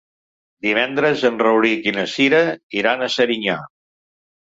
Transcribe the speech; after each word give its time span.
Divendres 0.67 1.27
en 1.29 1.37
Rauric 1.45 1.87
i 1.91 1.95
na 1.99 2.07
Cira 2.17 2.43
iran 2.83 3.07
a 3.11 3.15
Serinyà. 3.21 3.63